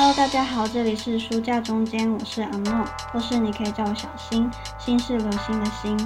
[0.00, 5.98] Hello，大家好，这里是书架中间，我是阿诺，或是你可以叫我小新，新是流星的星。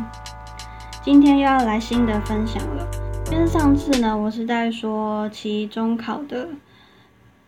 [1.04, 2.88] 今天又要来新的分享了，
[3.30, 6.48] 因为上次呢，我是在说期中考的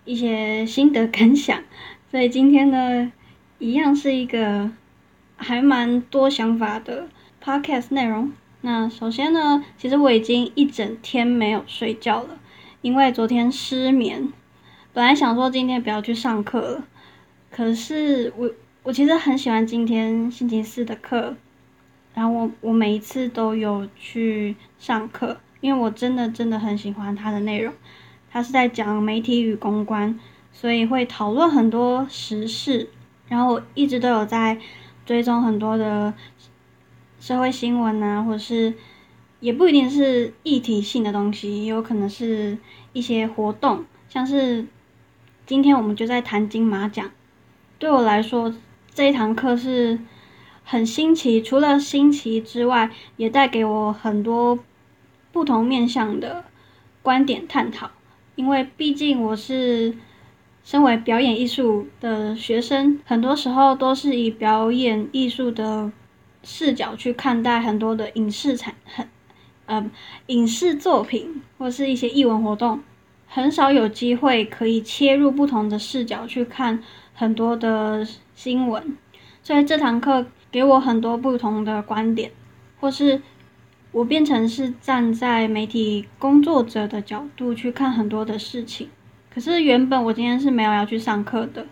[0.05, 1.63] 一些心得感想，
[2.11, 3.11] 所以今天呢，
[3.59, 4.71] 一样是一个
[5.37, 7.09] 还蛮多想法的
[7.43, 8.31] podcast 内容。
[8.61, 12.39] 那首先呢，其实我已经一整天没有睡觉了，
[12.83, 14.31] 因为昨天失眠。
[14.95, 16.85] 本来想说今天不要去上课了，
[17.51, 18.49] 可是我
[18.85, 21.35] 我其实很喜欢今天星期四的课，
[22.15, 27.75] 然后我我每一次都有去上课，因为我真的真的很喜欢它的内容。
[28.31, 30.17] 它是在讲媒体与公关，
[30.53, 32.89] 所以会讨论很多时事，
[33.27, 34.61] 然后我一直都有在
[35.05, 36.15] 追踪很多的
[37.19, 38.75] 社会新闻啊，或者是
[39.41, 42.57] 也不一定是议题性的东西，也有可能是
[42.93, 44.65] 一些活动，像是。
[45.47, 47.11] 今天我们就在谈金马奖，
[47.79, 48.55] 对我来说
[48.95, 49.99] 这一堂课是
[50.65, 54.59] 很新奇，除了新奇之外，也带给我很多
[55.33, 56.45] 不同面向的
[57.03, 57.91] 观点探讨。
[58.37, 59.95] 因为毕竟我是
[60.65, 65.93] 身为表演艺术的学生，很多时候都是以表演艺术的
[66.43, 69.07] 视角去看待很多的影视产很
[69.67, 69.91] 呃
[70.29, 72.83] 影视作品或是一些艺文活动。
[73.35, 76.81] 很少有机会可以切入不同的视角去看
[77.15, 78.97] 很多的新闻，
[79.43, 82.31] 所以这堂课给我很多不同的观点，
[82.79, 83.21] 或是
[83.91, 88.89] 我变成是站在媒体工作者的角度去看很多的事情。
[89.29, 91.67] 可是原本我今天是没有要去上课的，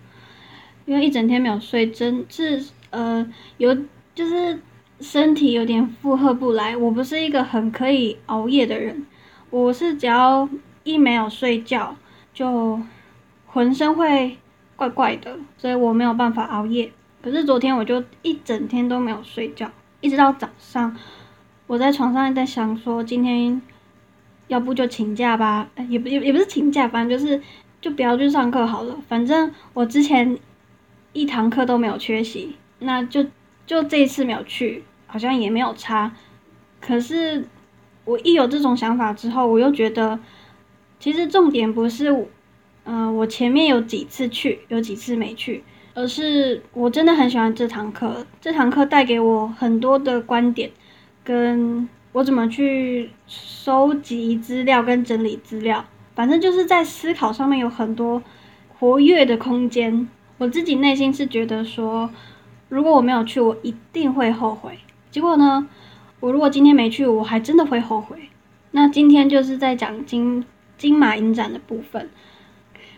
[0.85, 2.61] 因为一整天没有睡，真是
[2.91, 3.25] 呃
[3.59, 3.73] 有
[4.17, 4.59] 就是
[4.99, 6.77] 身体有点负荷不来。
[6.77, 9.07] 我不是一个很可以熬夜的人，
[9.51, 10.49] 我是只要。
[10.85, 11.97] 一没有睡觉，
[12.35, 12.81] 就
[13.47, 14.39] 浑身会
[14.75, 16.91] 怪怪的，所以我没有办法熬夜。
[17.23, 20.97] 可是昨天我就一整天都没有睡觉，一直到早上，
[21.69, 23.63] 我在床上在想说，今天
[24.49, 27.41] 要不就请假吧，也不也也不是请假，反正就是
[27.81, 28.97] 就不要去上课好了。
[29.09, 30.37] 反正我之前
[31.13, 33.25] 一堂课都没有缺席，那就
[33.67, 36.13] 就这一次没有去，好像也没有差。
[36.81, 37.47] 可是
[38.05, 40.19] 我一有这种想法之后，我又觉得。
[41.03, 42.29] 其实重点不是，
[42.85, 45.65] 嗯，我前面有几次去，有几次没去，
[45.95, 48.25] 而是我真的很喜欢这堂课。
[48.41, 50.71] 这堂课带给我很多的观点，
[51.25, 58.23] 跟我怎么去收集资料跟整理资料，反正就是在思考上面有很多
[58.79, 60.07] 活跃的空间。
[60.39, 62.09] 我自己内心是觉得说，
[62.69, 64.79] 如果我没有去，我一定会后悔。
[65.11, 65.69] 结果呢，
[66.21, 68.29] 我如果今天没去，我还真的会后悔。
[68.71, 70.45] 那今天就是在讲今。
[70.79, 72.11] 金马影展的部分，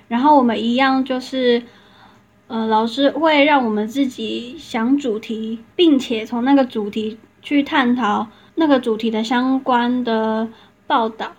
[0.08, 1.62] 然后我们一样就是，
[2.46, 10.48] 呃，老师会让我们自己想主题，并且从那个主题去探讨那个主题的相关的
[10.86, 11.32] 报道，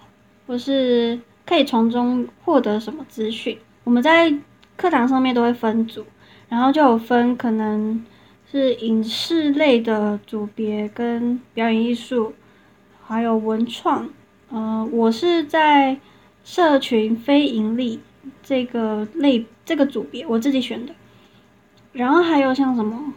[0.45, 3.57] 或是可以从中获得什么资讯。
[3.83, 4.31] 我们在
[4.77, 6.05] 课堂上面都会分组，
[6.49, 8.03] 然后就有分可能
[8.51, 12.33] 是影视类的组别，跟表演艺术，
[13.03, 14.09] 还有文创。
[14.49, 15.97] 呃，我是在。
[16.45, 17.99] 社群非盈利
[18.43, 20.93] 这个类这个组别我自己选的，
[21.91, 23.13] 然后还有像什么，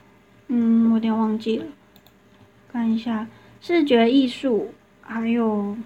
[0.48, 1.66] 嗯，我有点忘记了，
[2.72, 3.28] 看一下。
[3.60, 4.72] 视觉艺术，
[5.02, 5.76] 还有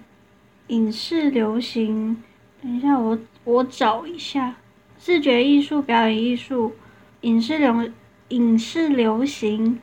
[0.67, 2.23] 影视流行，
[2.61, 4.55] 等一下我我找一下。
[4.97, 6.73] 视觉艺术、表演艺术、
[7.21, 7.91] 影视流
[8.29, 9.81] 影视流行、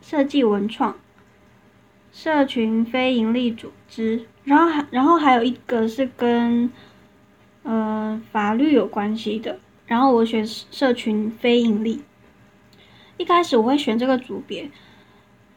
[0.00, 0.96] 设计文创、
[2.10, 4.24] 社群非盈利组织。
[4.44, 6.70] 然后还然后还有一个是跟，
[7.62, 9.58] 呃法律有关系的。
[9.86, 12.02] 然后我选社群非盈利。
[13.16, 14.70] 一开始我会选这个组别，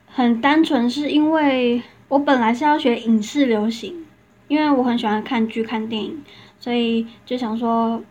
[0.07, 4.06] 很单纯是因为我本来是要学影视流行，
[4.47, 6.21] 因为我很喜欢看剧看电影，
[6.59, 8.03] 所以就想说，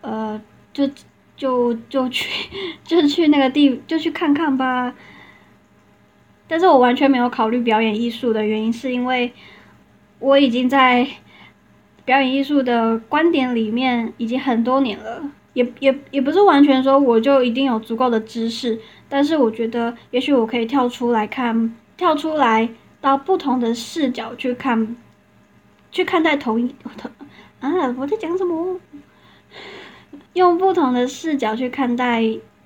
[0.00, 0.40] 呃，
[0.72, 0.88] 就
[1.36, 2.50] 就就去
[2.84, 4.94] 就去那个地就去看看吧。
[6.46, 9.32] 但是我完全没有考虑表演艺术的原因，是因为。
[10.20, 11.06] 我已经在
[12.04, 15.22] 表演艺术的观点里面已经很多年了，
[15.54, 18.78] 也也也不是完全说我就一定有足够的知识，
[19.08, 22.68] 但是我觉得也许我可以跳出来看，跳出来
[23.00, 24.96] 到不同的视角去看，
[25.90, 27.10] 去看待同一同
[27.60, 28.78] 啊我在讲什么？
[30.34, 32.24] 用不同的视角去看待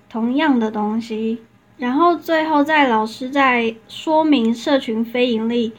[0.09, 1.41] 同样的东西，
[1.77, 5.73] 然后最后在老师在说明社群非盈利，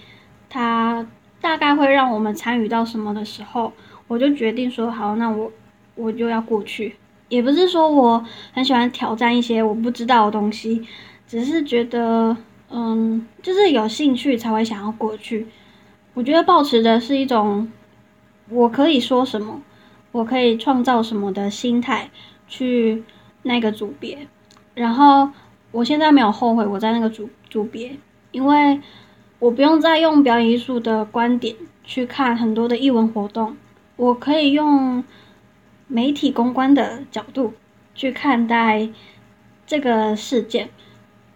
[0.50, 1.08] 他。
[1.46, 3.72] 大概会让我们参与到什么的时候，
[4.08, 5.52] 我就决定说好，那我
[5.94, 6.96] 我就要过去。
[7.30, 10.84] 也不是说我很喜欢挑战一些我不知道的东西，
[11.28, 12.36] 只是觉得，
[12.72, 15.46] 嗯，就是有兴趣才会想要过去。
[16.16, 17.72] 我觉得保持的是一种
[18.50, 19.62] 我可以说什么，
[20.12, 22.10] 我可以创造什么的心态
[22.48, 23.04] 去
[23.44, 24.28] 那个组别。
[24.74, 25.30] 然后
[25.72, 27.96] 我现在没有后悔我在那个组组别，
[28.32, 28.82] 因为
[29.40, 33.56] 我不用再用表演艺术的观点去看很多的艺文活动，
[33.96, 35.04] 我可以用。
[35.88, 37.54] 媒体公关的角度
[37.94, 38.90] 去看待
[39.68, 40.70] 这个事件，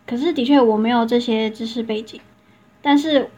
[0.07, 2.19] 可是的确我没有这些知识背景，
[2.81, 3.29] 但是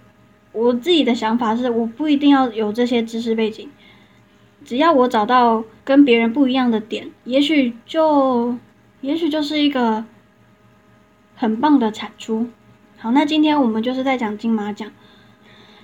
[0.53, 3.69] 我自己的想法是，我不一定要有这些知识背景，
[4.63, 8.55] 只要我找到跟别人不一样的点，也许就
[9.01, 10.05] 也许就是一个
[11.35, 12.47] 很棒的产出。
[13.01, 14.89] 好，那今天我们就是在讲金马奖，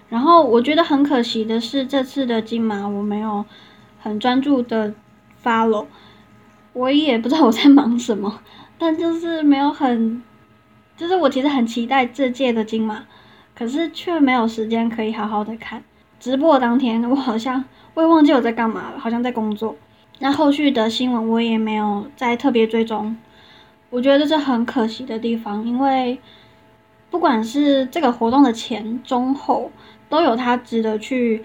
[0.08, 3.44] 然后我觉得很可惜的是，这次的金马我没有
[4.00, 4.94] 很专注的。
[5.44, 5.86] follow，
[6.74, 8.42] 我也不知道我在忙什么，
[8.78, 10.22] 但就是没有很，
[10.98, 13.06] 就是我其实很期待这届的金马，
[13.56, 15.84] 可是却没有时间可以好好的看。
[16.20, 19.78] 直播当天，我好像我也忘记我在干嘛了，好像在工作。
[20.20, 23.16] 那后续的新闻我也没有再特别追踪，
[23.92, 26.20] 我觉得这是很可惜的地方，因为
[27.10, 29.72] 不管是这个活动的前、中、后，
[30.10, 31.44] 都有它值得去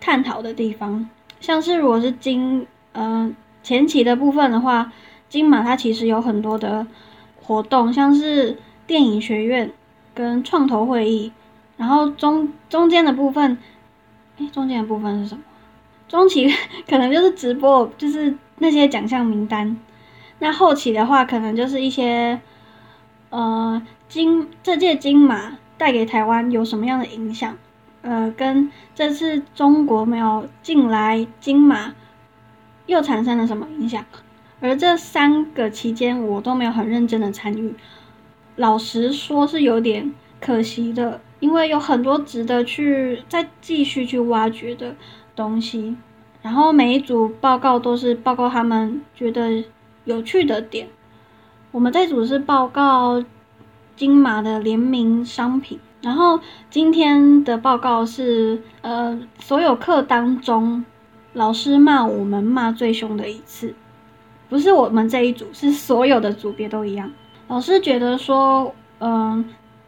[0.00, 1.08] 探讨的地方，
[1.40, 2.66] 像是如果是金。
[2.94, 4.92] 嗯，前期的部分的话，
[5.30, 6.86] 金马它其实有很多的
[7.40, 9.72] 活动，像是电影学院
[10.12, 11.32] 跟创投会议，
[11.78, 13.56] 然后中中间的部分，
[14.38, 15.42] 哎，中间的部分是什么？
[16.06, 16.46] 中期
[16.86, 19.74] 可能就是直播，就是那些奖项名单。
[20.40, 22.38] 那后期的话，可能就是一些，
[23.30, 23.80] 呃，
[24.12, 27.56] 金这届金马带给台湾有什么样的影响？
[28.02, 31.94] 呃，跟这次中国没有进来金马。
[32.84, 34.04] 又产生了什么影响？
[34.60, 37.74] 而这三个期间，我都没有很认真的参与。
[38.56, 44.94] 老实说，是有点可惜的，因为有很多值得去再继续去挖掘的
[45.34, 45.96] 东西。
[46.42, 49.64] 然后每一组报告都是报告他们觉得
[50.04, 50.88] 有趣的点。
[51.70, 53.24] 我们这组是报告
[53.96, 55.78] 金马的联名商品。
[56.00, 56.40] 然后
[56.70, 60.84] 今天的报告是，呃，所有课当中。
[61.34, 63.74] 老师骂我们骂最凶的一次，
[64.50, 67.10] 不是我们这一组，是所有的组别都一样。
[67.48, 69.42] 老师觉得说，嗯，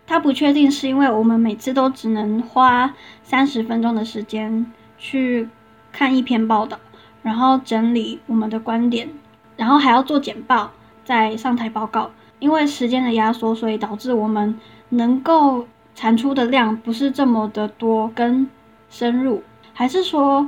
[0.06, 5.50] 他不确定是因为我们每次都只能花三十分钟的时间去
[5.92, 6.78] 看一篇报道，
[7.22, 9.10] 然后整理我们的观点，
[9.58, 10.70] 然后还要做简报
[11.04, 12.10] 再上台报告。
[12.44, 14.60] 因为时间的压缩，所以导致我们
[14.90, 18.46] 能够产出的量不是这么的多跟
[18.90, 19.42] 深入，
[19.72, 20.46] 还是说？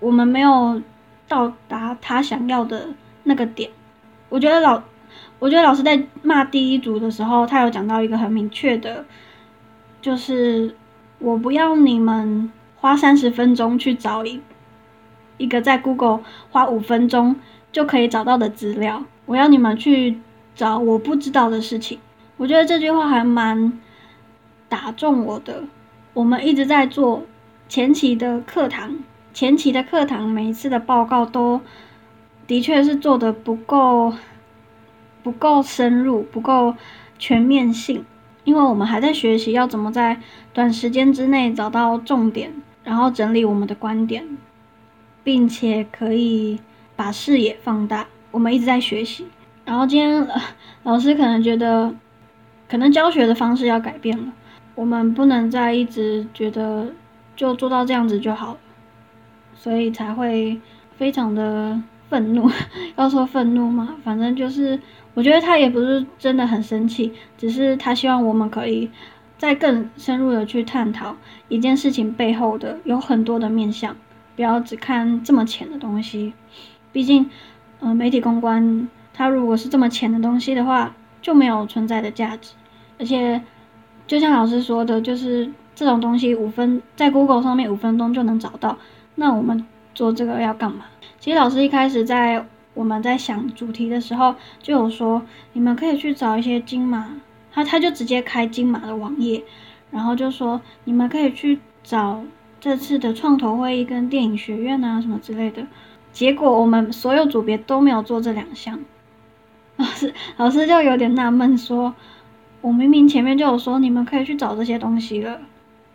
[0.00, 0.80] 我们没有
[1.28, 2.88] 到达他想要的
[3.24, 3.70] 那个点。
[4.30, 4.82] 我觉得老，
[5.38, 9.04] 我觉得老师在骂第一组的时候，他有讲到一个很明确的，
[10.00, 10.74] 就是
[11.18, 14.40] 我不要你们花三十分钟去找一
[15.36, 16.20] 一个在 Google
[16.50, 17.36] 花五分钟
[17.70, 20.18] 就可以找到的资料，我要你们去
[20.54, 21.98] 找我不知道的事情。
[22.36, 23.78] 我觉得这句话还蛮
[24.68, 25.64] 打中我的。
[26.12, 27.24] 我们一直在做
[27.68, 28.98] 前期的课堂。
[29.32, 31.60] 前期的课堂，每一次的报告都
[32.46, 34.12] 的确是做的不够
[35.24, 36.76] 不够深入，不够
[37.18, 38.04] 全面性，
[38.44, 40.20] 因为我们还在学习要怎么在
[40.52, 42.52] 短时间之内找到重点，
[42.84, 44.24] 然后整理我们的观点，
[45.24, 46.60] 并且可以
[46.94, 48.06] 把视野放大。
[48.30, 49.26] 我们一直在学习，
[49.64, 50.28] 然后今天
[50.82, 51.94] 老师可能觉得，
[52.68, 54.32] 可能教学的方式要改变了，
[54.74, 56.92] 我们不能再一直觉得
[57.34, 58.56] 就做到这样子就好。
[59.56, 60.60] 所以才会
[60.98, 61.80] 非常的
[62.10, 62.50] 愤怒，
[62.96, 64.78] 要说愤怒嘛，反正就是
[65.14, 68.90] 我觉得他也不是真的很生气，只是他希望我们可以
[69.38, 71.16] 再更深入的去探讨
[71.48, 73.96] 一件事情背后的有很多的面向，
[74.36, 76.34] 不要只看这么浅的东西。
[76.92, 77.30] 毕竟，
[77.80, 82.52] 呃，媒体公关它如果是这么浅的东西的话，就没有存在的价值。
[82.98, 83.40] 而且，
[84.06, 88.76] 就像老师说的，就是这种东西五分在 Google 上面五分钟就能找到。
[89.14, 90.84] 那我们做这个要干嘛？
[91.20, 92.44] 其实老师一开始在
[92.74, 97.08] 我们在想主题的时候就有说，你们可以去找一些金马，
[97.52, 99.42] 他他就直接开金马的网页，
[99.90, 102.22] 然后就说你们可以去找
[102.60, 105.64] 这次的创投会议跟电影学院啊什么之类的。
[106.12, 108.80] 结果我们所有组别都没有做这两项，
[109.78, 111.94] 老师老师就有点纳闷，说
[112.60, 115.40] 我明明前面就有说你们可以去找这些东西了，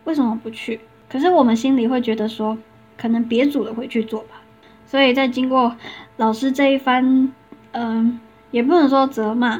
[0.04, 0.80] 为什么不去？
[1.08, 2.58] 可是我们心里会觉得说。
[2.96, 4.42] 可能别组的会去做吧，
[4.84, 5.74] 所以在经过
[6.18, 7.32] 老师这一番
[7.72, 8.20] 嗯，
[8.50, 9.58] 也不能说责骂，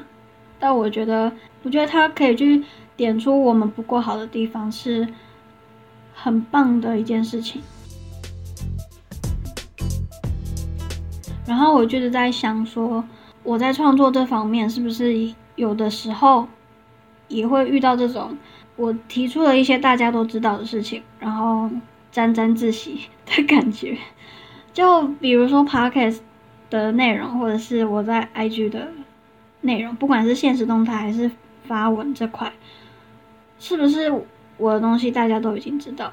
[0.58, 2.62] 但我觉得，我觉得他可以去
[2.98, 5.08] 点出我们不够好的地方，是
[6.12, 7.62] 很棒的一件事情。
[11.46, 13.02] 然后我就是在想说，
[13.42, 16.46] 我在创作这方面是不是有的时候
[17.28, 18.36] 也会遇到这种，
[18.76, 21.70] 我提出了一些大家都知道的事情，然后
[22.12, 23.96] 沾沾自喜的感觉。
[24.72, 26.18] 就比如说 podcast
[26.68, 28.88] 的内容，或者是我在 IG 的
[29.62, 31.30] 内容，不管是现实动态还是
[31.64, 32.52] 发文这块，
[33.58, 34.12] 是不是
[34.56, 36.12] 我的东西大家都已经知道？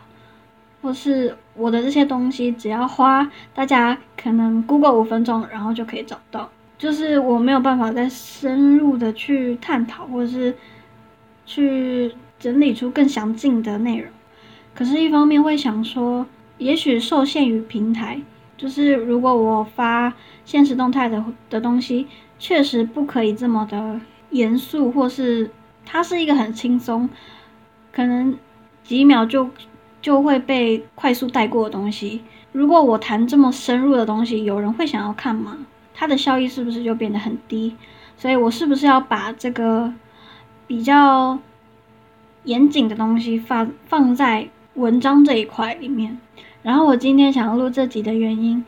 [0.82, 6.50] 或是我的这些东西，只要花大家可能 Google 五分钟，然后就可以找到。
[6.78, 10.56] 就是我没有办法再深入的去探讨，或者是
[11.46, 14.10] 去整理出更详尽的内容。
[14.76, 16.26] 可是，一方面会想说，
[16.58, 18.22] 也许受限于平台，
[18.56, 20.14] 就是如果我发
[20.46, 22.08] 现实动态的的东西，
[22.38, 25.50] 确实不可以这么的严肃，或是
[25.86, 27.10] 它是一个很轻松，
[27.92, 28.38] 可能
[28.84, 29.50] 几秒就。
[30.00, 32.22] 就会被快速带过的东西。
[32.54, 35.58] 如果我谈这么深入的东西，有人会想要看吗？
[36.00, 37.76] 它的效益是不是就变得很低？
[38.16, 39.92] 所以我是不是要把这个
[40.68, 41.40] 比较
[42.44, 46.20] 严谨的东西放放在文章这一块里面？
[46.62, 48.64] 然后我今天想要录这集的原因，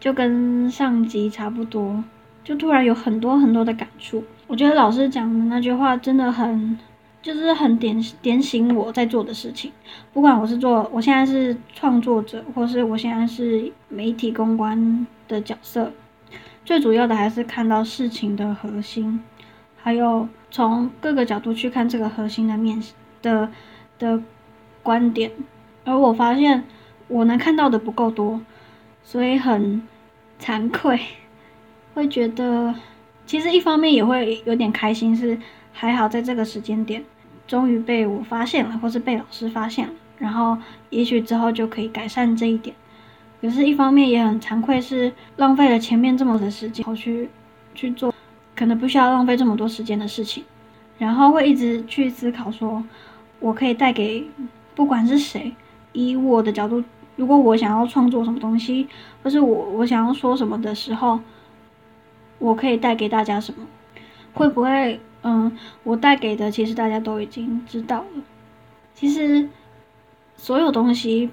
[0.00, 2.02] 就跟上集差不多，
[2.42, 4.24] 就突然有很多很多的感触。
[4.46, 6.78] 我觉得老师讲的那句话真的很。
[7.22, 9.70] 就是很点点醒我在做的事情，
[10.10, 15.92] 不管我是做，我现在是创作者，或是我现在是媒体公关的角色，
[16.64, 19.22] 最主要的还是看到事情的核心，
[19.76, 22.82] 还有从各个角度去看这个核心的面
[23.22, 23.50] 的
[23.98, 24.22] 的
[24.82, 25.30] 观点，
[25.84, 26.64] 而我发现
[27.08, 28.40] 我能看到的不够多，
[29.02, 29.82] 所以很
[30.40, 31.00] 惭愧，
[31.94, 32.74] 会觉得
[33.26, 35.38] 其实一方面也会有点开心是。
[35.72, 37.02] 还好，在这个时间点，
[37.46, 40.58] 终于被我发现了，或是被老师发现了，然后
[40.90, 42.74] 也许之后就可以改善这一点。
[43.40, 47.30] 可是，一方面也很惭愧，是浪费了前面这么多的时间，后去
[47.74, 48.14] 去做
[48.54, 50.44] 可能不需要浪费这么多时间的事情，
[50.98, 52.84] 然后会一直去思考，说
[53.38, 54.26] 我可以带给
[54.74, 55.54] 不管是谁，
[55.92, 56.84] 以我的角度，
[57.16, 58.86] 如果我想要创作什么东西，
[59.22, 61.18] 或是我我想要说什么的时候，
[62.38, 63.66] 我可以带给大家什么，
[64.34, 65.00] 会不会？
[65.22, 68.22] 嗯，我带给的其实大家都已经知道了。
[68.94, 69.46] 其实
[70.34, 71.28] 所有东西，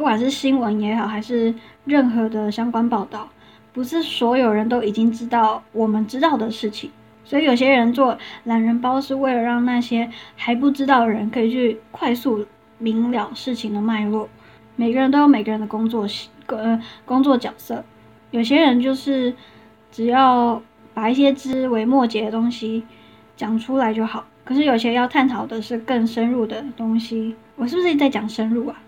[0.00, 1.54] 不管是新闻也好，还是
[1.84, 3.28] 任何的相关报道，
[3.74, 6.90] 不是所有人都已经知道我们知道的事情。
[7.22, 12.46] 所以有些人做懒人包，是为了让那些还不知道的人可以去快速
[12.78, 14.26] 明了事情的脉络。
[14.74, 16.06] 每个人都有每个人的工作
[16.46, 17.84] 呃工作角色，
[18.30, 19.34] 有些人就是
[19.92, 20.62] 只要。
[20.94, 22.82] 把一些枝微末节的东西
[23.36, 27.36] 讲出来就好，可是有些要探讨的是更深入的东西。
[27.56, 28.82] 我是不是在讲深入啊？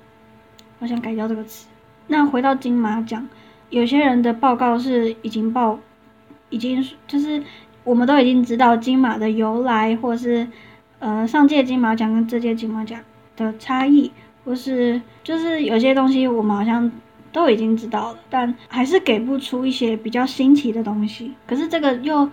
[0.82, 1.68] 我想改掉这个词。
[2.08, 3.26] 那回到金马奖，
[3.70, 5.78] 有些人的报告是已经报，
[6.50, 7.42] 已经就是
[7.84, 10.46] 我们都已经知道金马的由来，或是
[10.98, 13.00] 呃上届金马奖跟这届金马奖
[13.36, 14.10] 的差异，
[14.44, 16.92] 或是就是有些东西我们好像。
[17.32, 21.32] 都已经知道了，但还是给不出一些比较新奇的东西。
[21.46, 22.28] 可是这个又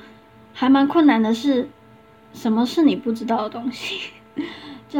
[0.53, 1.69] 还蛮困难的，是
[2.33, 4.09] 什么是你不知道的东西？
[4.89, 4.99] 就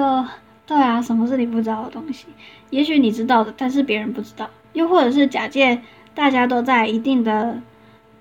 [0.65, 2.27] 对啊，什么是你不知道的东西？
[2.69, 4.49] 也许你知道的，但是别人不知道。
[4.73, 5.81] 又或者是假借
[6.13, 7.61] 大家都在一定的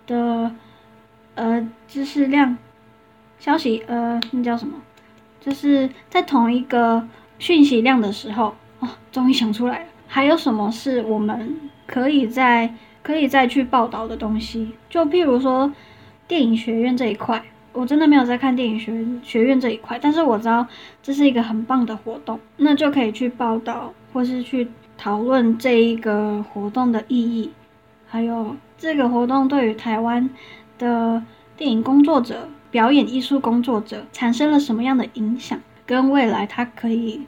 [0.06, 0.50] 的
[1.34, 2.56] 呃知识量、
[3.38, 4.74] 消息呃那叫什么？
[5.40, 7.06] 就是在同一个
[7.38, 9.86] 讯息量的时候，哦，终于想出来了。
[10.06, 14.72] 还有什么是我们可以在可以再去报道的东西？
[14.88, 15.72] 就譬如说
[16.26, 20.66] 电影学院这一块，我真的没有在看电影学学院这一块，但是我知道
[21.02, 27.52] 这是一个很棒的活动，那就可以去报道或是去讨论这一个活动的意义，
[28.06, 30.28] 还有这个活动对于台湾
[30.78, 31.22] 的
[31.56, 37.26] 电影工作者、表演艺术工作者产生了什么样的影响，跟未来它可以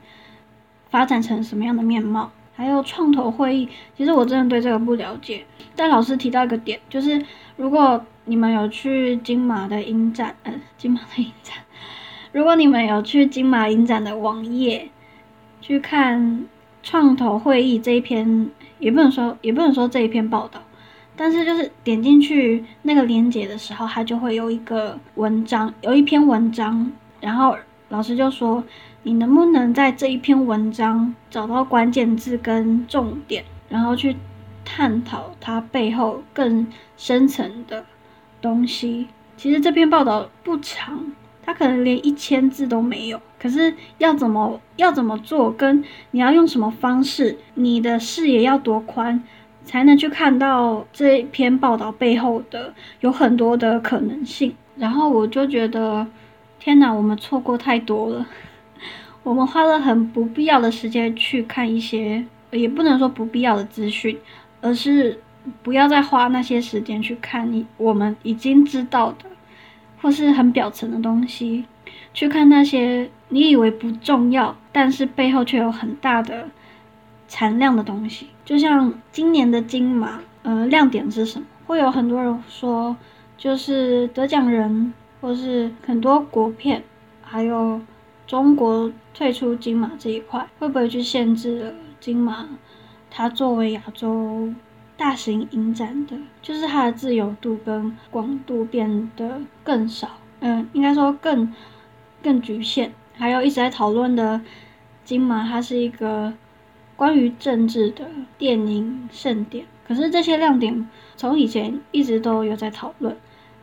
[0.88, 2.30] 发展成什么样的面貌。
[2.52, 5.46] 还有创投会议，其实我真的对这个不了解。
[5.74, 7.24] 但老师提到一个点，就是
[7.56, 11.56] 如果你们有去金马的影展，呃，金马的影展，
[12.32, 14.90] 如果你们有去金马影展的网页
[15.62, 16.44] 去看
[16.82, 20.62] 创投会议这一篇，也不能说也不能说这一篇报道，
[21.16, 27.56] 但是就是点进去那个链接的时候，它就会有一个文章，有一篇文章，然后
[27.88, 28.62] 老师就说。
[29.02, 34.14] 你能不能在这一篇文章找到关键字跟重点，然后去
[34.62, 36.66] 探讨它背后更
[36.98, 37.82] 深层的
[38.42, 39.08] 东西。
[39.38, 41.12] 其实这篇报道不长，
[41.50, 43.20] 它可能连一千字都没有。
[43.40, 49.20] 可是要怎么要怎么做，跟你要用什么方式，你的视野要多宽，
[49.64, 54.54] 才能去看到这篇报道背后的有很多的可能性。
[54.76, 56.06] 然后我就觉得，
[56.60, 58.24] 天哪，我们错过太多了。
[59.24, 64.16] 我们花了很不必要的时间去看一些，也不能说不必要的资讯，
[64.60, 65.18] 而是
[65.64, 69.29] 不要再花那些时间去看你我们已经知道的。
[70.00, 71.64] 或是很表层的东西，
[72.14, 76.48] 去看那些你以为不重要，但是背后却有很大的
[77.28, 78.28] 产量的东西。
[78.44, 81.46] 就像今年的金马，呃，亮点是什么？
[81.66, 82.96] 会有很多人说，
[83.36, 86.82] 就是得奖人，或是很多国片，
[87.22, 87.80] 还有
[88.26, 92.48] 中国退出金马这一块，会不会去限制金马？
[93.10, 94.52] 它作为亚洲。
[95.00, 101.54] 大型影展的，就是它的自由度跟广度变得更少，嗯，应该说更
[102.22, 102.92] 更局限。
[103.14, 104.42] 还有一直在讨论的
[105.02, 106.34] 金马，它是一个
[106.96, 108.04] 关于政治的
[108.36, 109.64] 电影盛典。
[109.88, 113.16] 可是这些亮点从以前一直都有在讨论，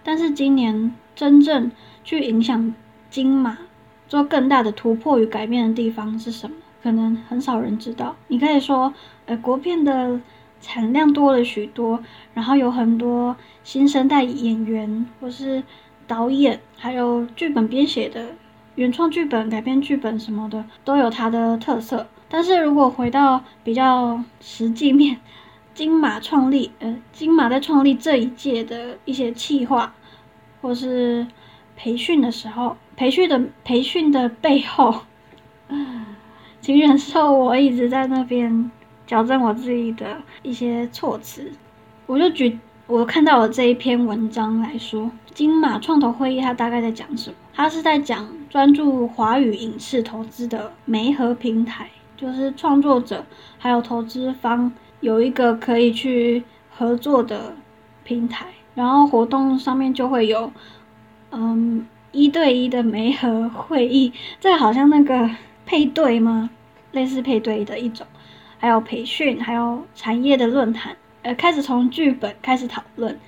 [0.04, 1.72] 但是今年真正
[2.04, 2.74] 去影响
[3.12, 3.60] 金马
[4.08, 6.56] 做更大的突破与改变的地方是什么？
[6.82, 8.16] 可能很少人知道。
[8.28, 8.92] 你可以说，
[9.28, 10.20] 呃，国片的。
[10.62, 15.64] 产量多了许多，然后有很多新生代演员或是
[16.08, 18.36] 导演，还有剧本编写的
[18.76, 22.08] 原创剧本、改编剧本什么的，都有它的特色。
[22.30, 25.18] 但是如果回到比较实际面，
[25.74, 29.94] 金马创立，呃，金马在创立这一届的一些企划
[30.62, 31.26] 或是
[31.76, 35.02] 培训的时候，培训的培训的背后，
[36.60, 38.72] 请忍受我一直在那边。
[39.08, 41.52] 矫正我自己的一些措辞，
[42.06, 47.36] 我就举我看到的这一篇文章来说，金马创投会议它大概在讲什么？
[47.54, 53.26] 它是在讲专注华语影视投资的媒合平台，就是创作者
[53.58, 57.56] 还有投资方有一个可以去合作的
[58.04, 60.52] 平台，然后活动上面就会有，
[61.32, 65.30] 嗯，一对一的媒合会议，这好像那个
[65.66, 66.50] 配对吗？
[66.92, 68.06] 类似配对的一种。
[68.58, 73.20] 还有培训，还有产业的论坛，呃，开始从剧本开始讨论，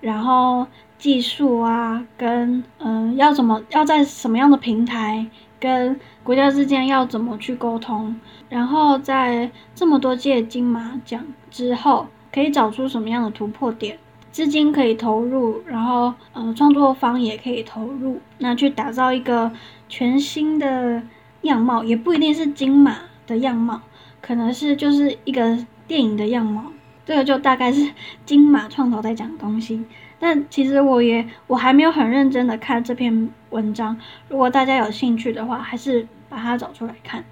[0.00, 0.66] 然后
[0.98, 5.26] 技术啊，跟嗯，要怎么要在什么样的平台
[5.58, 13.98] 跟国家之间要怎么去沟通，然后在这么多届金马奖之后，可以找出什么样的突破点，
[14.30, 19.50] 资金可以投入，然后呃，创作方也可以投入，那去打造一个
[19.88, 21.02] 全新的
[21.42, 23.80] 样貌，也不一定是金马的样貌。
[24.26, 26.72] 可能是就是一个电影的样貌，
[27.04, 27.92] 这个就大概是
[28.24, 29.84] 金马创投在讲的东西。
[30.18, 33.96] 但其实我也我还没有很认真的看这篇文章，
[34.28, 37.24] 如果大家有兴趣的话，还是把它找出来看。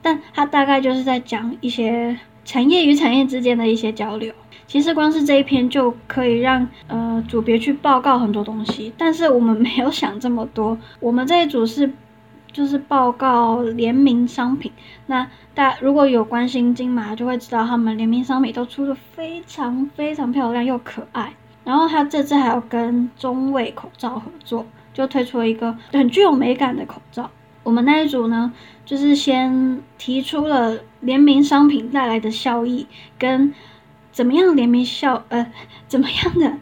[0.00, 4.32] 但它大概就是在讲一些产业与产业之间的一些交流。
[4.68, 10.78] 其实光是这一篇就可以让呃组别去报告很多东西，但是我们没有想这么多。
[11.00, 11.90] 我们这一组是。
[12.52, 14.72] 就是报告联名商品，
[15.06, 21.32] 那大如果有关心金马，就会知道他们联名商品都出的非常非常漂亮又可爱。
[21.64, 27.30] 然后他这次还要跟中卫口罩合作，就推出了一个很具有美感的口罩。
[27.62, 28.52] 我们那一组呢，
[28.86, 32.86] 就是先提出了联名商品带来的效益，
[33.18, 33.52] 跟
[34.10, 35.52] 怎么样联名效呃
[35.86, 36.58] 怎么样的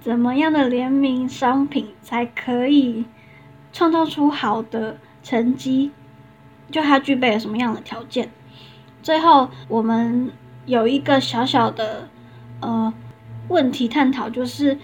[0.00, 3.04] 怎么样的联名商品才可以
[3.72, 4.98] 创造出好的。
[5.24, 5.90] 成绩，
[6.70, 8.30] 就它具备了什么样的条件？
[9.02, 10.30] 最后我们
[10.66, 12.08] 有一个小小的
[12.60, 12.92] 呃
[13.48, 14.78] 问题探讨，就是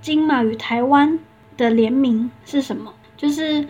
[0.00, 1.18] 金马与台湾
[1.56, 2.94] 的联名是什么？
[3.16, 3.66] 就是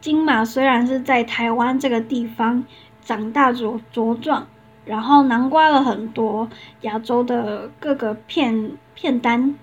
[0.00, 2.64] 金马虽然是在台湾这个地方
[3.00, 4.46] 长大茁茁壮，
[4.84, 6.48] 然后南瓜了很多
[6.82, 9.56] 亚洲的各个片片单，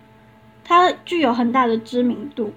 [0.63, 2.51] 它具有很大的知名度，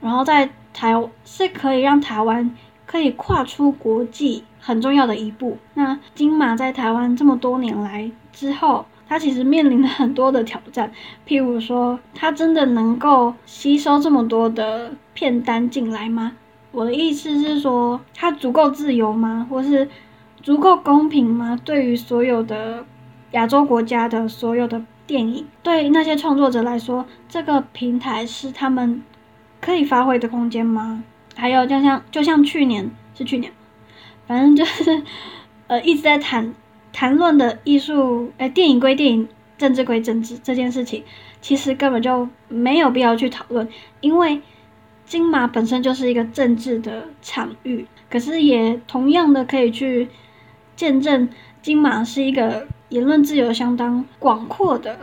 [0.00, 0.48] 然后在。
[0.72, 2.54] 台是可以让台湾
[2.86, 5.58] 可以跨出国际很重要的一步。
[5.74, 10.92] 那金马在台湾这么多年来之后，它其实面临了很多的挑战。
[11.26, 16.32] 譬如说，它真的能够吸收这么多的片单进来吗？
[16.70, 19.46] 我的意思是说，它足够自由吗？
[19.50, 19.88] 或是
[20.42, 21.58] 足够公平吗？
[21.64, 22.84] 对于所有的
[23.32, 29.02] 亚洲国家的所有的电影，对那些创作者来说，这个平台是他们。
[29.62, 31.02] 可以发挥的空间吗？
[31.34, 33.50] 还有，就像就像去年是去年，
[34.26, 35.02] 反正就是
[35.68, 36.52] 呃一直在谈
[36.92, 41.04] 谈论的艺术，哎，电影归电影，政治归政治这件事情，
[41.40, 43.66] 其实根本就没有必要去讨论，
[44.00, 44.42] 因为
[45.06, 50.08] 金马本身就是一个政治的场域，可是也同样的可以去
[50.74, 51.28] 见证
[51.62, 54.98] 金马是一个言论自由相当广阔的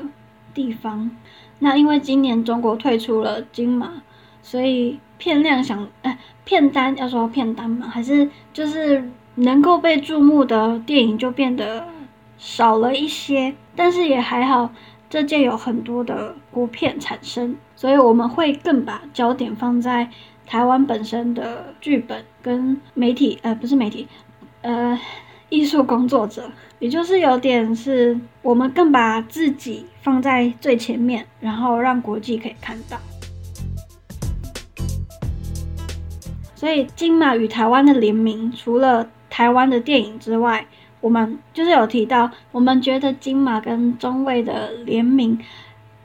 [0.54, 1.10] 地方。
[1.60, 4.04] 那因为今年中国退出了金马，
[4.42, 11.88] 所以片量想，哎，片单要说片单嘛，还是就是能够被注目的电影就变得
[12.38, 13.54] 少了一些。
[13.76, 14.72] 但是也还好，
[15.10, 20.10] 这届有很多的国片产生，所以我们会更把焦点放在
[20.46, 24.08] 台湾本身的剧本跟媒体，呃，不是媒体，
[24.62, 25.00] 呃，
[25.50, 26.52] 艺术工作者。
[26.80, 32.98] 也就是有点是我们更把自己放在最前面，然后让国际可以看到。
[36.60, 40.66] 所以金马与台湾的联名，除了台湾的电影之外，
[41.00, 45.40] 我们就是有提到，我们觉得金马跟中卫的联名，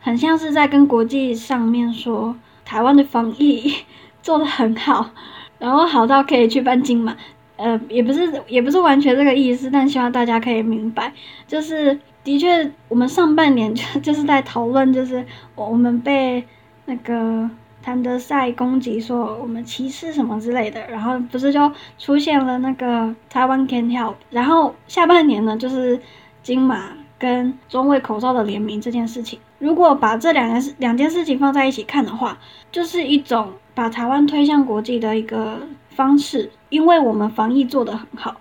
[0.00, 3.74] 很像是在跟国际上面说，台湾的防疫
[4.22, 5.10] 做得很好，
[5.58, 7.16] 然后好到可以去办金马。
[7.56, 11.12] 呃，也不是，也不是完全这个意思，但希望大家可以明白，
[11.48, 16.44] 就是的确，我们上半年就就是在讨论，就是我们被
[16.86, 17.50] 那个
[17.84, 26.00] 谭德赛攻击，说我们歧视什么之类的，然后不是就出现了那个台湾 can help，然后下半年呢，就是
[26.42, 32.38] 金马跟中卫口罩的联名这件事情，如果把这两件事两件事情放在一起看的话，
[32.72, 35.58] 就是一种把台湾推向国际的一个。
[35.94, 38.34] 方式，因为我们防疫做得很好，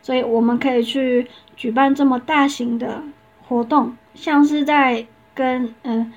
[0.00, 3.02] 所以我们可以去举办这么大型的
[3.48, 6.12] 活动，像是在跟嗯，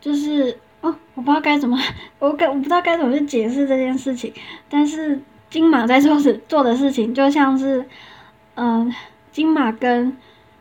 [0.00, 1.78] 就是哦，我不知道该怎么，
[2.18, 4.32] 我该我不知道该怎么去解释这件事情，
[4.68, 7.84] 但是金马在做事做的事情，就像是
[8.54, 8.92] 嗯，
[9.32, 10.16] 金马跟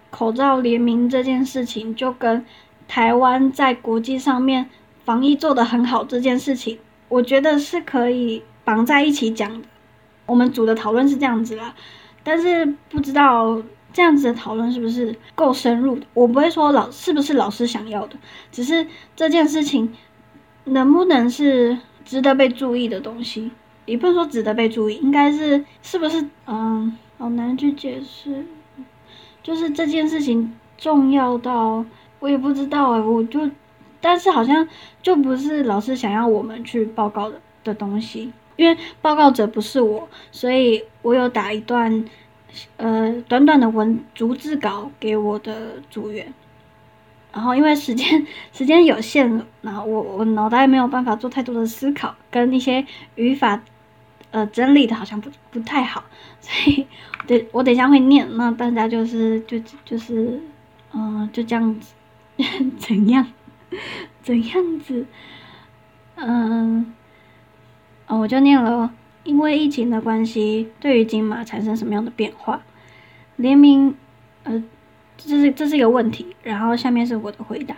[0.09, 2.45] 口罩联名这件事情，就跟
[2.87, 4.69] 台湾在国际上面
[5.03, 8.43] 防疫做得很好这件事情，我觉得是可以。
[8.67, 9.63] 绑在一起讲，
[10.25, 11.73] 我们组的讨论是这样子啦，
[12.21, 16.05] 但是不知道这样子的讨论是不是够深入的。
[16.13, 18.17] 我不会说老是不是老师想要的，
[18.51, 19.93] 只是这件事情
[20.67, 23.51] 能不能是值得被注意的东西，
[23.85, 28.45] 也不能说值得被注意，应该是是不是嗯，好难去解释，
[29.43, 31.83] 就是这件事情重要到
[32.19, 33.49] 我也不知道哎，我就
[33.99, 34.67] 但是好像
[35.01, 38.31] 就不是老师想要我们去报告的的东西。
[38.55, 42.05] 因为报告者不是我，所以我有打一段，
[42.77, 46.33] 呃，短短的文逐字稿给我的组员。
[47.37, 53.61] 然后因为时间 时间有限，然后我我脑袋没有办法做太多的思考，跟一些语法，
[54.31, 56.03] 呃，整理的好像不不太好，
[56.41, 56.87] 所以
[57.27, 60.41] 等我等一下会念，那大家就是就就是，
[60.91, 61.93] 嗯，就这样子，
[62.79, 63.27] 怎样，
[64.23, 65.05] 怎样子，
[66.15, 66.93] 嗯。
[68.07, 68.91] 哦，我就念了。
[69.25, 72.61] 因为疫情的关系，对于金马产生什么样的变化？
[73.35, 73.93] 联名，
[74.43, 74.63] 呃，
[75.17, 76.35] 这是这是一个问题。
[76.43, 77.75] 然后下面是我的回答：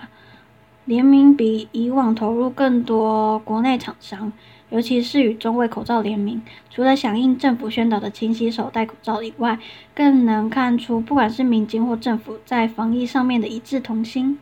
[0.86, 4.32] 联名比以往投入更多国内厂商，
[4.70, 9.58] 尤其是与中卫口罩联名，除了响应政府宣导的勤洗手、戴口罩以外，
[9.96, 14.38] 更能看出不管是民间或政府在防疫上面的一致同心。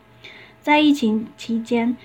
[0.60, 1.96] 在疫情期间。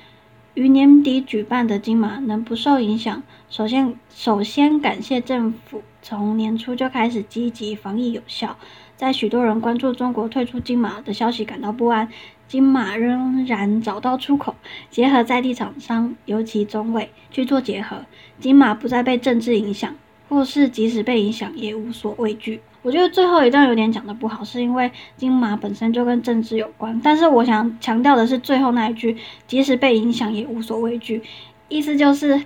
[0.55, 8.55] 于年底举办的金马能不受影响，首先首先感谢政府从年初就开始积极防疫有效。
[9.03, 12.07] 在许多人关注中国退出金马的消息感到不安，
[12.47, 14.55] 金马仍然找到出口，
[14.89, 18.05] 结合在地厂商，尤其中卫去做结合，
[18.39, 19.93] 金马不再被政治影响，
[20.29, 22.61] 或是即使被影响也无所畏惧。
[22.81, 26.97] 我觉得最后一段有点讲的不好，是因为金马本身就跟政治有关。
[27.03, 31.21] 但是我想强调的是最后那一句，即使被影响也无所畏惧，
[31.67, 32.41] 意思就是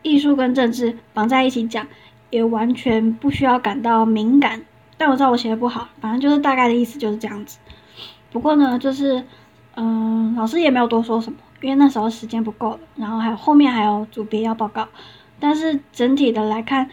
[0.00, 1.86] 艺术跟政治绑在一起讲，
[2.30, 4.62] 也完全不需要感到敏感。
[4.98, 7.58] 但我知道我写的不好，反正就是大概的意思就是这样子。
[8.30, 9.24] 不过呢，就是
[9.76, 14.86] 嗯，老师也没有多说什么，因为那时候时间不够了，然后还有后面还有组别要报告。
[15.40, 16.90] 但是整体的来看，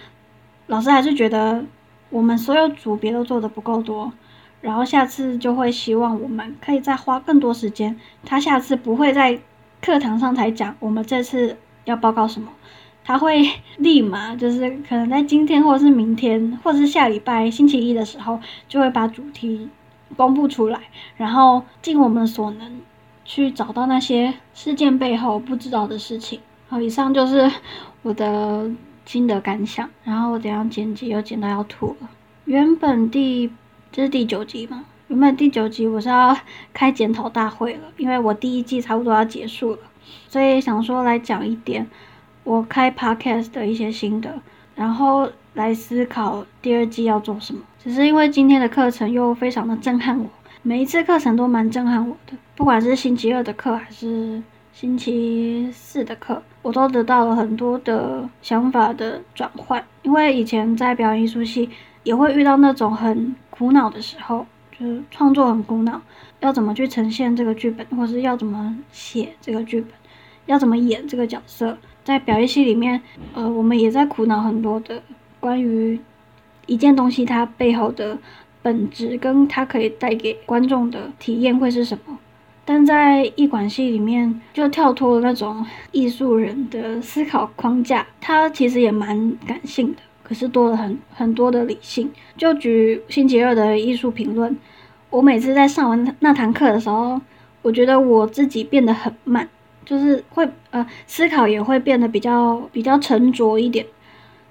[0.67, 1.65] 老师还是觉得。
[2.11, 4.13] 我们所有组别都做的不够多，
[4.61, 7.99] 然后下次就会希望我们可以再花更多时间。
[8.23, 9.39] 他下次不会在
[9.81, 12.49] 课堂上才讲我们这次要报告什么，
[13.05, 19.69] 他会 立马就是可能在今天或者是明天或者是下礼拜星期一的时候就会把主题
[20.17, 20.81] 公布出来，
[21.15, 22.81] 然后尽我们所能
[23.23, 26.39] 去找到那些事件背后不知道的事情。
[26.67, 27.49] 好，以上就是
[28.03, 28.69] 我的。
[29.05, 32.09] 心得感想，然后我怎样剪辑又剪到要吐了。
[32.45, 33.51] 原本第
[33.91, 34.83] 这是第九集嘛？
[35.09, 36.35] 原本第九集我是要
[36.73, 39.79] 开检讨大会了，因为我第一季差不多要结束了，
[40.27, 41.87] 所以想说来讲一点
[42.45, 44.33] 我开 podcast 的一些心得，
[44.75, 47.59] 然后来思考第二季要做什么。
[47.83, 50.25] 只是因为今天的课程又非常的震撼我，
[50.61, 59.83] 每一次课程都蛮震撼我的，不管是星期二的课还是星期四的课，我都得到了很多的想法的转换。
[60.03, 61.69] 因为以前在表演艺术系
[62.03, 64.45] 也会遇到那种很苦恼的时候。
[64.77, 66.01] 就是创作很苦恼，
[66.41, 69.89] 要怎么去呈现这个剧本，或是要怎么写这个剧本，
[70.47, 71.77] 要怎么演这个角色。
[72.05, 73.01] 在表演系里面，
[73.33, 75.01] 呃，我们也在苦恼很多的
[75.39, 75.99] 关于
[76.67, 78.17] 一件东西它背后的
[78.61, 82.19] 本质，跟它可以带给观众的体验会是什么。
[82.63, 89.97] 但在艺管系里面，就跳脱了那种艺术人的思考框架，它其实也蛮感性的。
[90.21, 92.11] 可是多了很很多的理性。
[92.37, 94.55] 就举星期二的艺术评论，
[95.09, 97.21] 我每次在上完那堂课的时候，
[97.61, 99.47] 我觉得我自己变得很慢，
[99.85, 103.85] 就是会呃思考也会变得比较比较沉着一点。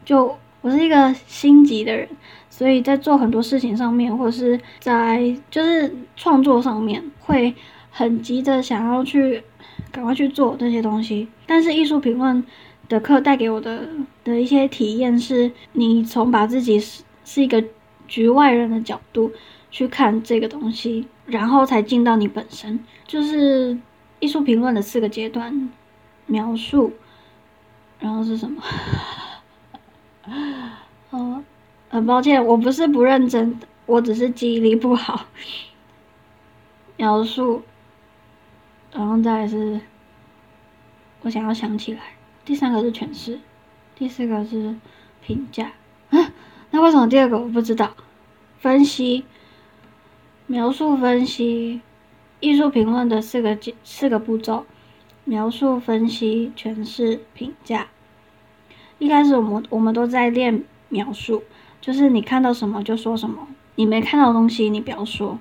[0.04, 2.08] 就我是一个心急的人，
[2.48, 7.54] 所以在做很多事情上面，或者是在就是创作上面，会
[7.90, 9.42] 很急着想要去
[9.90, 11.28] 赶快去做这些东西。
[11.46, 12.42] 但是艺术评论。
[12.86, 13.88] 的课带给我的
[14.24, 17.64] 的一些体验是，你从把自己是是一个
[18.06, 19.32] 局外人的角度
[19.70, 23.74] 去看这个东西，然后才进到你本身，就是
[24.24, 25.68] 艺术评论的四个阶段
[26.24, 26.94] 描述，
[27.98, 28.62] 然后是什么？
[31.10, 31.44] 哦，
[31.90, 35.26] 很抱歉，我不是不认真，我只是记忆力不好。
[36.96, 37.62] 描述，
[38.92, 39.78] 然后再是，
[41.20, 42.00] 我想要想起来。
[42.46, 43.38] 第三个是诠释，
[43.94, 44.74] 第四个是
[45.20, 45.72] 评价。
[46.70, 47.94] 那为什么第二个我不知道？
[48.58, 49.26] 分析、
[50.46, 51.82] 描述、分析、
[52.40, 54.64] 艺术评论的四个四个步骤：
[55.24, 57.88] 描述、分析、诠释、评价。
[58.98, 61.42] 一开始我们我们都在练描述，
[61.80, 65.38] 就是你看到什么就说什么，你没看到东西你不要说。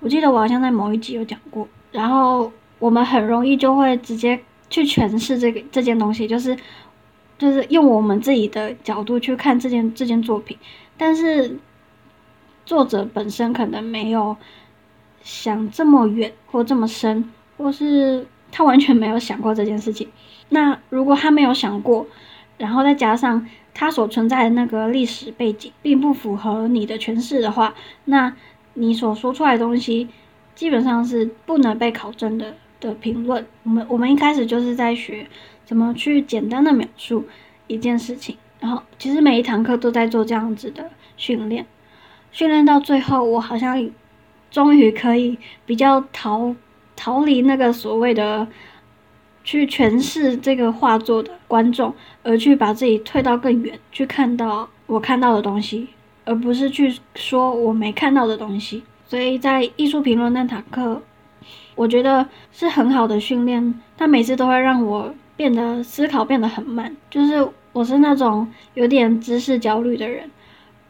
[0.00, 4.40] 我记得我好像在某一集有讲过，然后我们很容易就会直接。
[4.68, 6.58] 去诠释这个这件东西，就是
[7.38, 10.58] 就是用我们自己的角度去看这件这件作品，
[10.96, 11.56] 但是
[12.64, 14.36] 作者本身可能没有
[15.26, 20.08] 想这么远或这么深，或是他完全没有想过这件事情。
[20.50, 22.06] 那如果他没有想过，
[22.58, 28.32] 然后再加上他所存在的那个历史背景并不符合你的诠释的话，那
[28.74, 30.08] 你所说出来的东西
[30.54, 32.54] 基本上是不能被考证的。
[32.78, 35.26] 的评论，我们我们一开始就是在学
[35.64, 37.24] 怎么去简单的描述
[37.68, 41.64] 一件事情，然后其实每一堂课都在做这样子的训练，
[42.32, 43.90] 训练到最后，我好像
[44.56, 46.56] 终于可以比较逃
[46.96, 48.48] 逃离那个所谓的
[49.44, 51.92] 去诠释这个画作的观众，
[52.22, 55.88] 而去把自己退到更远，去看到我看到的东西，
[56.24, 58.82] 而不是去说我没看到的东西。
[59.06, 61.02] 所以在艺术评论那堂课。
[61.74, 66.96] 我觉得是很好的训练，它每次都会让我变得思考变得很慢。
[67.10, 70.30] 就是我是那种有点知识焦虑的人，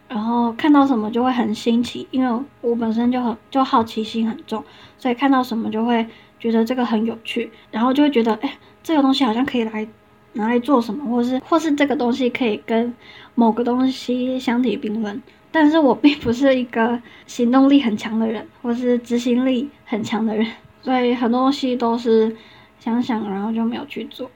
[0.09, 4.63] 然后看到什么就会很新奇，因为我本身就很就好奇心很重，
[4.99, 6.07] 所以看到什么就会
[6.39, 9.87] 觉得这个很有趣，然后就会觉得哎，这个东西好像可以来
[10.35, 12.95] 拿来做什么，或是或是这个东西可以跟
[13.35, 15.21] 某个东西相提并论。
[15.51, 20.47] 但是我并不是一个行动力很强的人，或是执行力很强的人。
[20.83, 22.37] 所以很多东西都是
[22.79, 24.31] 想想，然后就没有去做。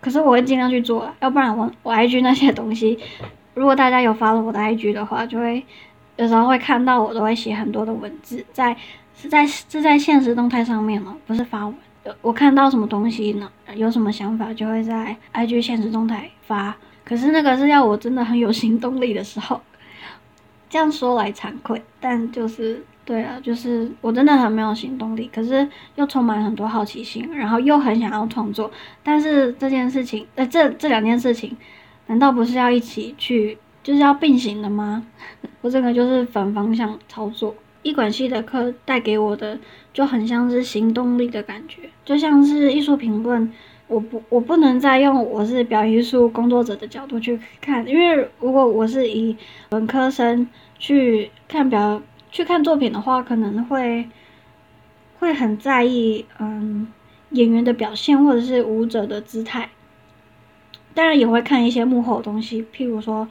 [0.00, 2.98] 可是我会尽量去做，要不然我我 IG 那些东西，
[3.56, 5.64] 如果大家有发了我的 IG 的话，就会
[6.16, 8.76] 有时候会看到我都会写很多的文字，在
[9.16, 11.74] 是在是在现实动态上面了，不是发文。
[12.20, 13.50] 我看到什么东西呢？
[13.74, 16.76] 有什么想法就会在 IG 现实动态发。
[17.02, 19.60] 可是那个是要我真的很有行动力的时候。
[20.68, 22.84] 这样说来惭愧，但就是。
[23.06, 25.64] 对啊，就是我真的很没有行动力，可是
[25.94, 28.68] 又充满很多好奇心，然后又很想要创作。
[29.04, 31.56] 但是这件事情，呃，这这两件事情，
[32.06, 35.06] 难道不是要一起去，就是要并行的吗？
[35.60, 37.54] 我这个就是反方向操作。
[37.82, 39.58] 艺管系的课带给我的
[39.92, 43.52] 就很像是行动力的感觉，就像是艺术评论，
[43.86, 49.36] 我不我不能再用我是表演艺术工作者的角度去看，因为如果我是以
[49.68, 52.02] 本科生去看表。
[52.28, 54.06] 去看作品的话，可能会
[55.18, 56.86] 会很在意，嗯，
[57.30, 59.70] 演员的表现或者是舞者的姿态，
[60.96, 63.28] 当然也会看一些幕后的东西，譬如说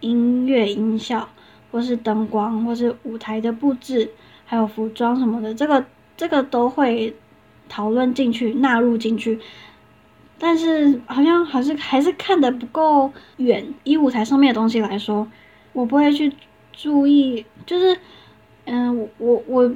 [0.00, 1.28] 音乐、音效，
[1.70, 4.10] 或是灯光，或是舞台的布置，
[4.44, 7.14] 还有服装什么的，这个这个都会
[7.68, 9.38] 讨论进去，纳入进去。
[10.40, 13.72] 但是好像还是还是看的不够远。
[13.84, 15.28] 以舞台上面的东西来说，
[15.72, 16.32] 我不会去
[16.72, 17.96] 注意，就是
[18.64, 19.72] 嗯，我我我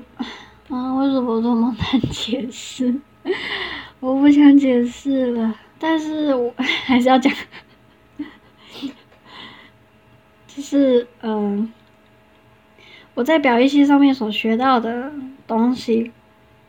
[0.69, 2.92] 啊，为什么这么难解释？
[4.01, 7.33] 我不想解释了，但是我还是要讲，
[10.47, 11.73] 就是嗯，
[13.15, 15.12] 我在表演系上面所学到的
[15.47, 16.12] 东西，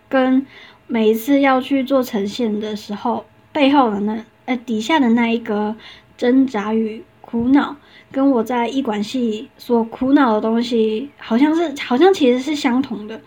[0.10, 0.46] 跟
[0.88, 3.26] 每一次要去做呈现的时候。
[3.54, 5.76] 背后的那呃底下的那一个
[6.16, 7.76] 挣扎与苦恼，
[8.12, 13.20] 跟我在艺管系所苦恼的东西，好像是好像其实是相同的，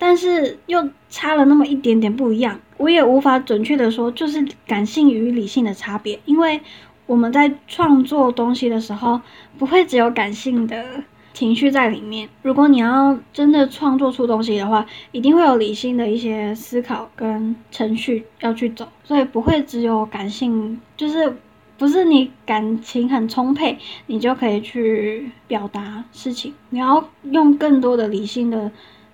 [0.00, 2.58] 但是又差了那么一点点不一样。
[2.76, 6.60] 我也无法准确的说，就是感性与理性的差别，因为
[7.06, 9.20] 我们在创作东西的时候，
[9.58, 11.04] 不会只有感性的。
[11.32, 12.28] 情绪在里面。
[12.42, 21.36] 如果你要真的创作出东西的话，一定会有理性的一些思考跟程序要去走，所以不会只有感性，就是
[21.78, 26.52] 不是你感情很充沛，你就可以去表达事情。
[26.70, 28.70] 你要用更多的理性的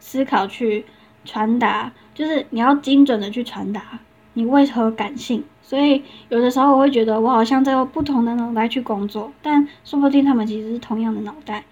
[0.07, 0.85] 思考去
[1.25, 3.99] 传达，就是你要精准的去传达
[4.35, 5.43] 你为何感性。
[5.61, 11.65] 所以有的时候我会觉得我好像在用不同的脑袋去工作，但说不定他们其实是同样的脑袋。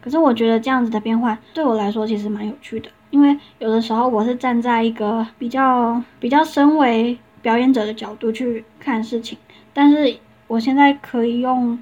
[0.00, 9.36] 可是我觉得这样子的变换对我来说其实蛮有趣的，因为有的时候我是站在一个比较比较身为表演者的角度去看事情，
[9.74, 11.76] 但是我现在可以用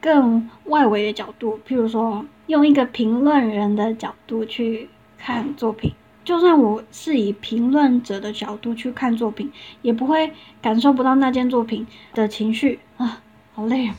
[0.00, 5.92] 更外围的角度，譬如说用一个评论人的角度去看作品，
[6.24, 9.50] 就算我是以评论者的角度去看作品，
[9.82, 13.94] 也不会感受不到那件作品的情绪啊，好累啊。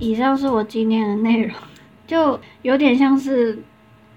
[0.00, 1.54] 以上是我今天的内容，
[2.06, 3.62] 就有点像是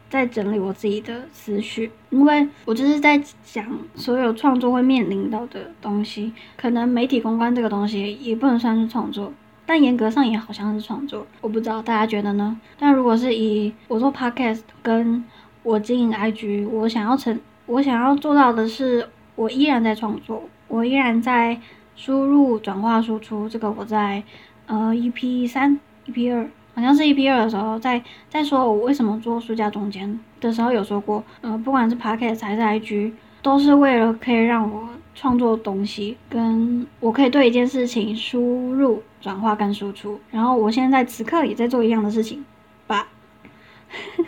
[0.09, 6.33] 在整理我自己的思绪，因为我就是在讲所有创作会面临到的东西。
[6.57, 9.31] 可能媒体公关这个东西也不能算是创作，
[9.67, 11.27] 但严格上也好像是创作。
[11.41, 12.59] 我不知道大家觉得呢？
[12.79, 15.23] 但如果是以我做 podcast 跟
[15.61, 21.59] 我经营 IG，我想要成，我想要做到的是，我依然在创作，我依然在
[21.95, 23.47] 输入、转化、输出。
[23.47, 24.23] 这个我在。
[24.69, 38.39] 呃，EP 三、EP 二，好像是 EP 二的时候，在在说我为什么做书架中间的时候有说过，呃，不管是 Podcast 还是 IG，都是为了可以让我创作东西，跟我可以对一件事情输
[38.73, 40.19] 入、转化跟输出。
[40.31, 42.45] 然后我现在此刻也在做一样的事情
[42.85, 43.07] 吧，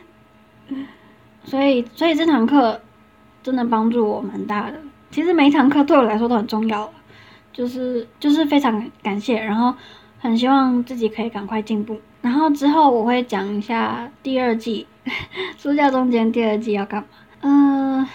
[1.45, 2.81] 所以所以这堂课
[3.43, 4.79] 真的帮助我蛮大的。
[5.11, 6.91] 其实每一堂课对我来说都很重要，
[7.53, 9.73] 就是就是非常感谢，然后。
[10.21, 14.85] 很希望自己可以赶快进步，然后之后我会讲一下第二季，
[15.57, 17.07] 书架中间第二季要干嘛。
[17.39, 18.05] 嗯，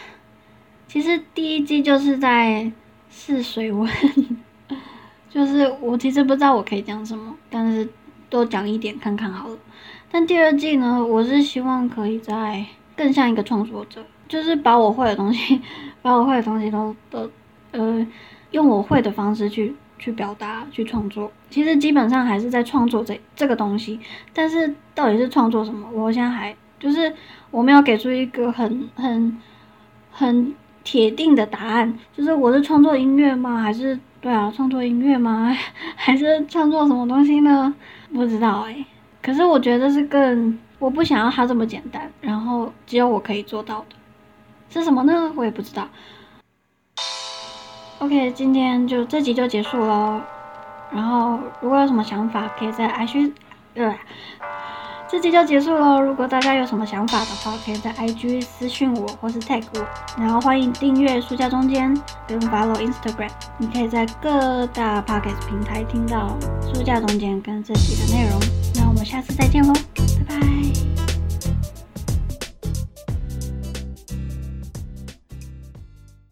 [0.94, 2.70] 其实第一季就是在
[3.10, 3.90] 试水温，
[5.28, 7.88] 就是我其实不知道我可以讲什么，但是
[8.30, 9.58] 多讲一点看看好了。
[10.08, 12.64] 但第二季呢，我是希望可以在
[12.96, 15.60] 更像一个创作者，就是把我会的东西，
[16.00, 17.28] 把我会的东西都都
[17.72, 18.06] 呃，
[18.52, 19.74] 用我会的方式去。
[19.96, 23.98] 去表达、去创作，其实基本上还是在创作这这个东西。
[24.34, 27.10] 但是到底是创作什么，我现在还就是
[27.50, 29.40] 我没有给出一个很很
[30.10, 30.54] 很
[30.84, 31.98] 铁定的答案。
[32.16, 33.56] 就是我是创作音乐吗？
[33.56, 35.52] 还是对啊，创作音乐吗？
[35.96, 37.74] 还是创作什么东西呢？
[38.12, 38.84] 不知道哎。
[39.20, 43.96] 可是我觉得是更，我不想要它这么简单，然后只有我可以做到的
[44.68, 45.32] 是什么呢？
[45.34, 45.88] 我也不知道。
[48.00, 50.20] OK，今天就这集就结束喽。
[50.92, 53.32] 然后如果有什么想法，可以在 IG，
[53.74, 53.96] 呃，
[55.14, 56.00] 这集就结束喽。
[56.00, 59.86] 如果大家有什么想法的话，可以在 IG 私信我或是 tag 我。
[60.18, 61.96] 然后欢迎订阅书架中间
[62.26, 68.40] 跟 follow Instagram，你可以在各大 Pocket 平台听到书架中间跟这集的内容。
[68.74, 69.72] 那我们下次再见喽。
[70.26, 71.13] 拜拜